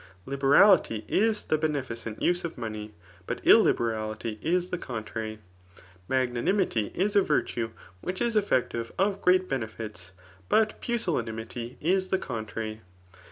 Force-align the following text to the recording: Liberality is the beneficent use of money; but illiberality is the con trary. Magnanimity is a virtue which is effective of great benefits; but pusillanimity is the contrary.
Liberality 0.25 1.05
is 1.07 1.43
the 1.45 1.59
beneficent 1.59 2.23
use 2.23 2.43
of 2.43 2.57
money; 2.57 2.95
but 3.27 3.39
illiberality 3.45 4.39
is 4.41 4.69
the 4.71 4.79
con 4.79 5.03
trary. 5.03 5.37
Magnanimity 6.09 6.91
is 6.95 7.15
a 7.15 7.21
virtue 7.21 7.69
which 8.01 8.19
is 8.19 8.35
effective 8.35 8.91
of 8.97 9.21
great 9.21 9.47
benefits; 9.47 10.09
but 10.49 10.81
pusillanimity 10.81 11.77
is 11.79 12.07
the 12.07 12.17
contrary. 12.17 12.81